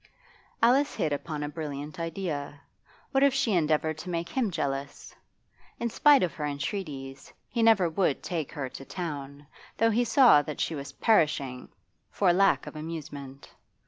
Alice 0.63 0.95
hit 0.95 1.13
upon 1.13 1.43
a 1.43 1.47
brilliant 1.49 1.99
idea. 1.99 2.59
What 3.11 3.21
if 3.21 3.35
she 3.35 3.53
endeavoured 3.53 3.99
to 3.99 4.09
make 4.09 4.29
him 4.29 4.49
jealous? 4.49 5.13
In 5.79 5.91
spite 5.91 6.23
of 6.23 6.33
her 6.33 6.43
entreaties, 6.45 7.31
he 7.47 7.61
never 7.61 7.87
would 7.87 8.23
take 8.23 8.51
her 8.53 8.67
to 8.67 8.83
town, 8.83 9.45
though 9.77 9.91
he 9.91 10.03
saw 10.03 10.41
that 10.41 10.59
she 10.59 10.73
was 10.73 10.91
perishing 10.93 11.69
for 12.09 12.33
lack 12.33 12.65
of 12.65 12.75
amusement. 12.75 13.53